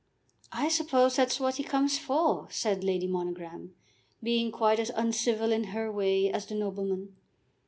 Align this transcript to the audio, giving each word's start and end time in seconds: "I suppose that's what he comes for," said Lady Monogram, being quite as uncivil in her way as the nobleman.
"I 0.51 0.67
suppose 0.69 1.15
that's 1.15 1.39
what 1.39 1.57
he 1.57 1.63
comes 1.63 1.99
for," 1.99 2.47
said 2.49 2.83
Lady 2.83 3.05
Monogram, 3.05 3.75
being 4.23 4.51
quite 4.51 4.79
as 4.79 4.89
uncivil 4.95 5.51
in 5.51 5.65
her 5.75 5.91
way 5.91 6.27
as 6.31 6.47
the 6.47 6.55
nobleman. 6.55 7.15